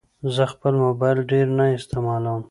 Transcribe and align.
زه 0.35 0.43
خپل 0.53 0.73
موبایل 0.85 1.19
ډېر 1.31 1.47
نه 1.57 1.65
استعمالوم. 1.77 2.39